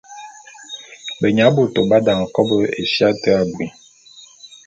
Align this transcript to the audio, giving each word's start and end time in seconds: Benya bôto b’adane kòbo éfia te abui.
Benya 1.19 1.45
bôto 1.55 1.79
b’adane 1.89 2.25
kòbo 2.35 2.55
éfia 2.81 3.09
te 3.21 3.29
abui. 3.41 3.67